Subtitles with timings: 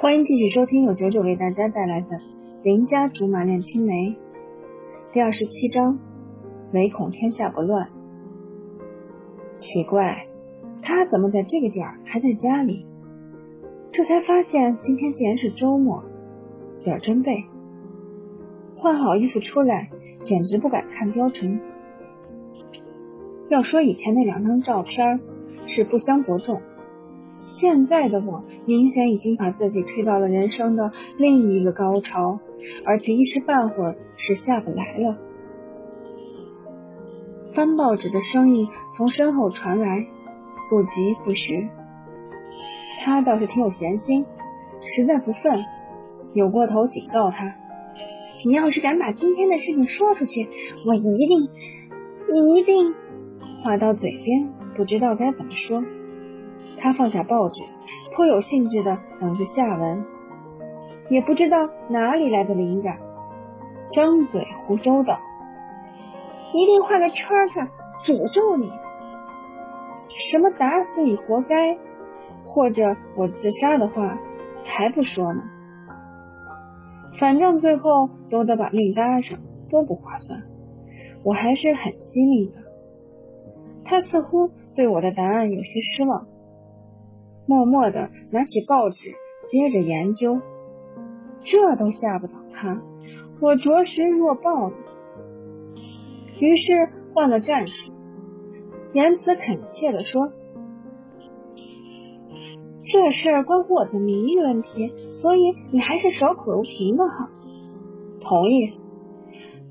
[0.00, 2.16] 欢迎继续收听由九九为大家带来的
[2.62, 3.92] 《邻家竹马恋青梅》
[5.12, 5.98] 第二十七章，
[6.72, 7.86] 唯恐天下不乱。
[9.52, 10.26] 奇怪，
[10.80, 12.86] 他怎么在这个点儿还在家里？
[13.92, 16.02] 这才发现今天竟然是周末，
[16.82, 17.44] 点儿真背。
[18.76, 19.90] 换好衣服出来，
[20.24, 21.60] 简直不敢看貂蝉。
[23.50, 25.20] 要说以前那两张照片
[25.66, 26.62] 是不相伯仲。
[27.58, 32.40] 现在的我明显已经把自己推到了人生的另一个高潮，
[32.84, 35.16] 而且一时半会儿是下不来了。
[37.54, 40.06] 翻报纸的声音从身后传来，
[40.70, 41.68] 不疾不徐。
[43.02, 44.24] 他倒是挺有闲心，
[44.80, 45.64] 实在不忿，
[46.32, 47.54] 扭过头警告他
[48.46, 50.48] ：“你要是敢把今天的事情说出去，
[50.86, 51.48] 我一定
[52.28, 52.94] 一定……”
[53.64, 55.82] 话到嘴边，不知道该怎么说。
[56.80, 57.62] 他放下报纸，
[58.14, 60.04] 颇有兴致的等着下文，
[61.08, 62.98] 也不知道哪里来的灵感，
[63.92, 65.18] 张嘴胡诌道
[66.52, 67.68] ：“一定画个圈圈，
[68.02, 68.70] 诅咒你！
[70.08, 71.76] 什么打死你活该，
[72.44, 74.18] 或者我自杀的话，
[74.64, 75.42] 才不说呢。
[77.18, 80.42] 反正最后都得把命搭上，多不划算。
[81.22, 82.56] 我还是很惜命的。”
[83.84, 86.26] 他似乎对我的答案有些失望。
[87.50, 89.10] 默默的拿起报纸，
[89.50, 90.40] 接着研究。
[91.42, 92.80] 这都吓不倒他，
[93.40, 94.72] 我着实弱爆了。
[96.38, 97.92] 于是换了战术，
[98.92, 100.30] 言辞恳切的说
[102.92, 105.40] ：“这事儿关乎我的名誉问题，所以
[105.72, 107.28] 你还是守口如瓶的好。”
[108.22, 108.74] 同意。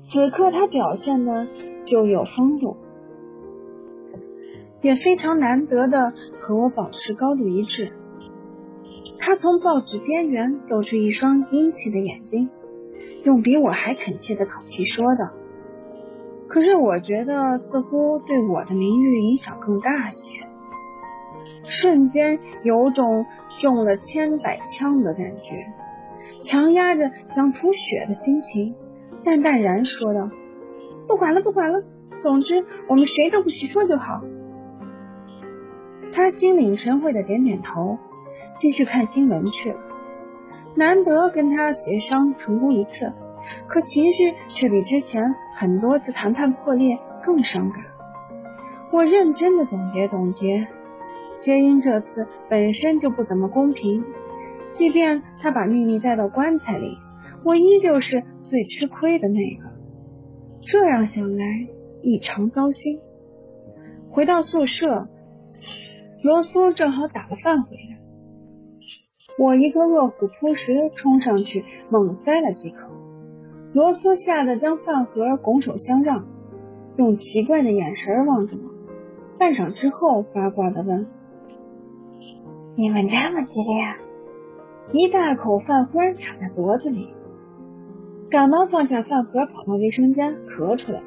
[0.02, 1.46] 此刻他表现的
[1.86, 2.76] 就有风度。
[4.82, 7.92] 也非常难得的和我保持高度一致。
[9.18, 12.48] 他从报纸边缘露出一双阴气的眼睛，
[13.24, 15.30] 用比我还恳切的口气说道
[16.48, 20.46] ：“可是我觉得似乎对我的名誉影响更大些。”
[21.68, 23.26] 瞬间有种
[23.60, 25.66] 中了千百枪的感觉，
[26.46, 28.74] 强压着想吐血的心情，
[29.22, 30.30] 淡淡然说道
[31.06, 31.82] ：“不管了，不管了，
[32.22, 34.22] 总之我们谁都不许说就好。”
[36.12, 37.98] 他心领神会的点点头，
[38.60, 39.78] 继续看新闻去了。
[40.74, 43.12] 难得跟他协商成功一次，
[43.66, 47.84] 可情绪却比之前很多次谈判破裂更伤感。
[48.92, 50.66] 我认真的总结总结，
[51.40, 54.04] 皆因这次本身就不怎么公平。
[54.72, 56.96] 即便他把秘密带到棺材里，
[57.44, 59.70] 我依旧是最吃亏的那个。
[60.62, 61.44] 这样想来，
[62.02, 63.00] 异常糟心。
[64.10, 65.08] 回到宿舍。
[66.22, 67.98] 罗苏正好打了饭回来，
[69.38, 72.90] 我一个饿虎扑食冲上去猛塞了几口，
[73.72, 76.26] 罗苏吓得将饭盒拱手相让，
[76.98, 78.70] 用奇怪的眼神望着我，
[79.38, 81.06] 半晌之后八卦的问
[82.76, 83.80] ：“你们这么激烈？”
[84.92, 87.14] 一大口饭花卡在脖子里，
[88.28, 91.00] 赶忙放下饭盒跑到卫生间咳出来，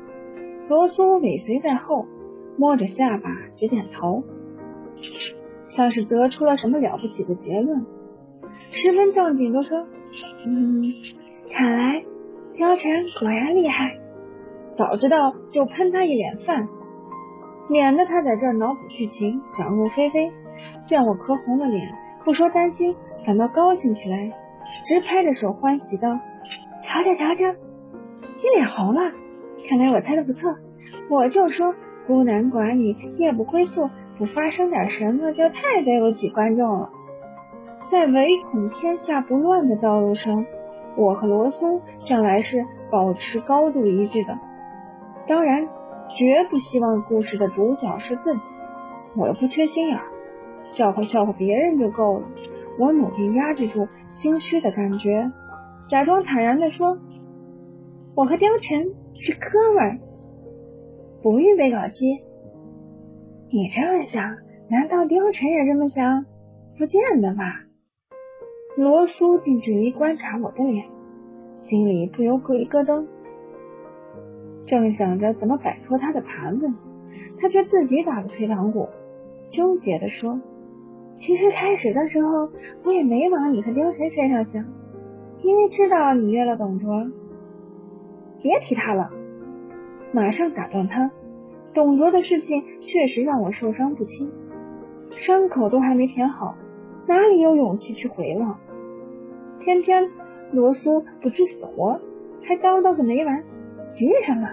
[0.70, 2.08] 罗苏尾随在后，
[2.58, 4.24] 摸着下巴直点头。
[5.76, 7.86] 像是得出了什么了不起的结论，
[8.72, 9.86] 十分正经的说
[10.46, 10.94] ：“嗯，
[11.52, 12.04] 看来
[12.56, 13.98] 貂蝉果然厉害，
[14.78, 16.68] 早知道就喷他一脸饭，
[17.70, 20.32] 免得他在这儿脑补剧情，想入非非。”
[20.88, 21.92] 见我磕红了脸，
[22.24, 22.96] 不说担心，
[23.26, 24.32] 反倒高兴起来，
[24.86, 26.20] 直拍着手欢喜道
[26.84, 27.52] ：“瞧瞧瞧瞧，
[28.22, 29.12] 你脸红了，
[29.68, 30.56] 看来我猜的不错，
[31.10, 31.74] 我就说
[32.06, 33.90] 孤男寡女，夜不归宿。”
[34.26, 36.90] 发生点什么，就太对不起观众了。
[37.92, 40.46] 在唯恐天下不乱的道路上，
[40.96, 44.38] 我和罗松向来是保持高度一致的。
[45.28, 45.68] 当然，
[46.18, 48.42] 绝不希望故事的主角是自己。
[49.16, 50.00] 我又不缺心眼，
[50.64, 52.28] 笑话笑话别人就够了。
[52.80, 55.32] 我努力压制住心虚的感觉，
[55.88, 56.98] 假装坦然的说
[58.16, 58.84] ：“我和貂蝉
[59.14, 60.00] 是哥们儿，
[61.22, 62.24] 不预备搞基。”
[63.56, 64.36] 你这么想，
[64.68, 66.26] 难道貂蝉也这么想？
[66.76, 67.62] 不见得吧。
[68.76, 70.88] 罗苏近距离观察我的脸，
[71.54, 73.06] 心里不由咯一咯噔。
[74.66, 76.74] 正想着怎么摆脱他的盘问，
[77.40, 78.90] 他却自己打了退堂鼓，
[79.52, 80.42] 纠结的说
[81.18, 82.50] ：“其实开始的时候，
[82.84, 84.66] 我也没往你和貂蝉身上想，
[85.44, 87.06] 因为知道你约了董卓。
[88.42, 89.12] 别提他了。”
[90.12, 91.12] 马上打断他。
[91.74, 94.30] 董卓的事情确实让我受伤不轻，
[95.12, 96.56] 伤口都还没填好，
[97.08, 98.60] 哪里有勇气去回了？
[99.60, 100.10] 偏偏
[100.52, 102.00] 罗苏不知死活，
[102.44, 103.44] 还叨叨个没完。
[103.96, 104.48] 急什么？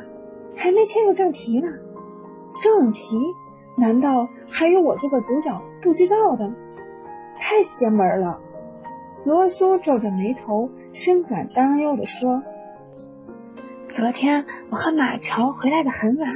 [0.56, 1.68] 还没切入正题呢。
[2.62, 3.00] 正题？
[3.76, 6.50] 难道还有我这个主角不知道的？
[7.38, 8.38] 太邪门了！
[9.24, 12.42] 罗苏皱着眉头，深感担忧的说
[13.90, 16.28] ：“昨天我和马乔回来的很晚，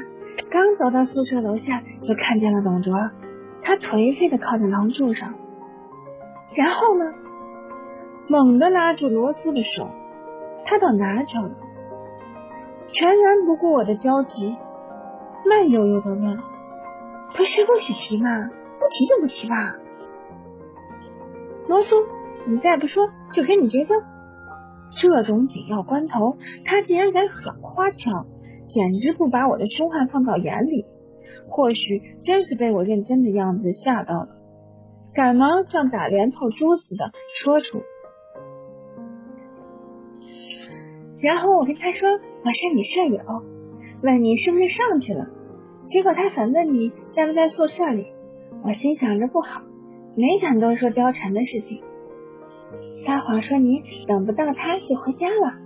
[0.50, 3.10] 刚走到宿舍楼下，就看见了董卓。
[3.62, 5.34] 他颓废的靠在廊柱上，
[6.54, 7.04] 然后呢，
[8.28, 9.88] 猛地拉住罗苏的手。
[10.66, 11.50] 他到哪去了？
[12.92, 14.56] 全然不顾我的焦急，
[15.46, 16.38] 慢悠悠的问
[17.36, 18.50] ：‘不是不许提吗？
[18.78, 19.76] 不提就不提吧。’
[21.68, 21.96] 罗苏。”
[22.46, 23.94] 你再不说，就给你绝交！
[25.00, 28.26] 这种紧要关头，他竟然敢耍花枪，
[28.68, 30.86] 简直不把我的凶悍放到眼里。
[31.48, 34.28] 或许真是被我认真的样子吓到了，
[35.14, 37.12] 赶忙像打连炮猪似的
[37.42, 37.82] 说出。
[41.20, 43.42] 然后我跟他说我是你舍友，
[44.02, 45.26] 问你是不是上去了，
[45.90, 48.06] 结果他反问你在不在宿舍里。
[48.62, 49.62] 我心想着不好，
[50.16, 51.82] 没敢多说貂蝉的事情。
[53.04, 55.63] 撒谎说你等不到他就回家了。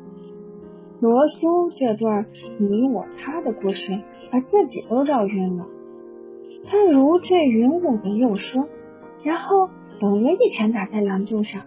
[1.00, 2.27] 罗苏这段
[2.59, 4.00] 你我他的故事，
[4.33, 5.67] 把自己都绕晕了。
[6.67, 8.67] 他如坠云雾的又说，
[9.23, 9.69] 然后
[10.00, 11.62] 猛地一拳打在廊柱上，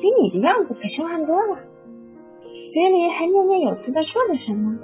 [0.00, 1.58] 比你的样子可凶悍多了，
[2.72, 4.78] 嘴里还念念有词的说着什么。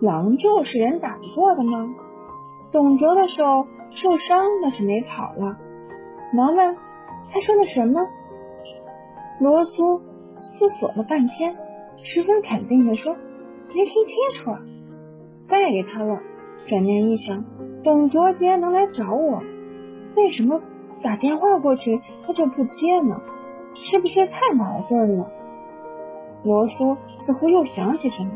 [0.00, 1.94] 廊柱是人打不过的吗？
[2.72, 5.56] 董卓的手受伤，那是没跑了。
[6.34, 6.76] 忙问
[7.32, 8.00] 他说的什么？
[9.40, 10.00] 罗苏
[10.40, 11.56] 思索了半天，
[12.02, 13.16] 十分肯定的说
[13.74, 14.52] ：“没听清楚。”
[15.48, 16.20] 再给他了。
[16.66, 17.44] 转念一想，
[17.84, 19.42] 董卓既然能来找我，
[20.16, 20.60] 为什么
[21.02, 23.20] 打电话过去他就不接呢？
[23.74, 25.30] 是不是太矛盾了？
[26.42, 28.30] 罗苏似乎又想起什么，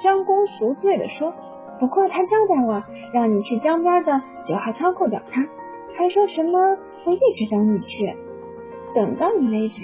[0.00, 1.32] 将功赎罪的说
[1.78, 5.46] ：“不过他交代我让你去江边的九号仓库等他，
[5.96, 8.16] 还说什么会一直等你去，
[8.94, 9.82] 等到你为止。”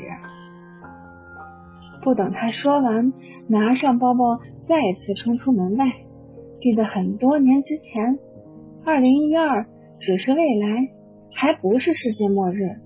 [2.02, 3.12] 不等他说完，
[3.46, 5.86] 拿上包包，再次冲出门外。
[6.54, 8.18] 记得很多年之前，
[8.84, 9.66] 二零一二
[10.00, 10.88] 只是未来，
[11.32, 12.76] 还不是世界末日。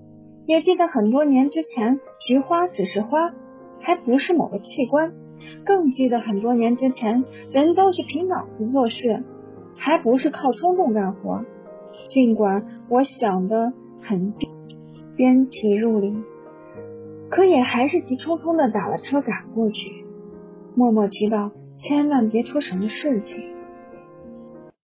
[0.47, 3.33] 也记得很多年之前，菊花只是花，
[3.81, 5.13] 还不是某个器官。
[5.65, 9.25] 更记得很多年之前，人都是凭脑子做事，
[9.77, 11.45] 还不是靠冲动干活。
[12.09, 14.35] 尽管我想的很
[15.17, 16.15] 鞭体入里。
[17.31, 20.05] 可也还是急匆匆的打了车赶过去，
[20.75, 23.56] 默默祈祷千万别出什么事情。